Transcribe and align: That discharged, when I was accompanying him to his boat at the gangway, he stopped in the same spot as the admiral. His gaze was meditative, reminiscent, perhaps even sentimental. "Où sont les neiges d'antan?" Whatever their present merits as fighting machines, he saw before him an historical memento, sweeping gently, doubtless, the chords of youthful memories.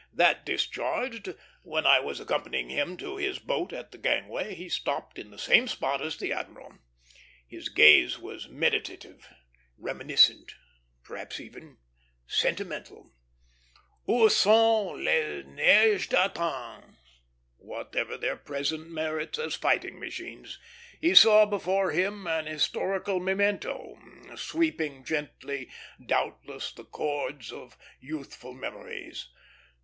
That 0.13 0.47
discharged, 0.47 1.35
when 1.61 1.85
I 1.85 1.99
was 1.99 2.19
accompanying 2.19 2.69
him 2.69 2.97
to 2.97 3.17
his 3.17 3.37
boat 3.37 3.71
at 3.71 3.91
the 3.91 3.99
gangway, 3.99 4.55
he 4.55 4.67
stopped 4.67 5.19
in 5.19 5.29
the 5.29 5.37
same 5.37 5.67
spot 5.67 6.01
as 6.01 6.17
the 6.17 6.33
admiral. 6.33 6.79
His 7.47 7.69
gaze 7.69 8.17
was 8.17 8.49
meditative, 8.49 9.29
reminiscent, 9.77 10.55
perhaps 11.03 11.39
even 11.39 11.77
sentimental. 12.25 13.11
"Où 14.07 14.31
sont 14.31 14.99
les 15.03 15.43
neiges 15.43 16.07
d'antan?" 16.09 16.97
Whatever 17.57 18.17
their 18.17 18.37
present 18.37 18.89
merits 18.89 19.37
as 19.37 19.53
fighting 19.53 19.99
machines, 19.99 20.57
he 20.99 21.13
saw 21.13 21.45
before 21.45 21.91
him 21.91 22.25
an 22.25 22.47
historical 22.47 23.19
memento, 23.19 23.99
sweeping 24.35 25.03
gently, 25.05 25.69
doubtless, 26.03 26.71
the 26.73 26.85
chords 26.85 27.51
of 27.51 27.77
youthful 27.99 28.53
memories. 28.55 29.29